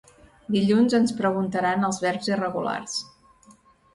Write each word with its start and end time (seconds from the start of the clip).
Dilluns 0.53 0.95
ens 0.99 1.13
preguntaran 1.19 1.85
els 1.89 2.01
verbs 2.05 2.31
irregulars. 2.33 2.95